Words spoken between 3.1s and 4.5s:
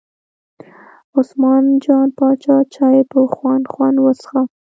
په خوند خوند وڅښه.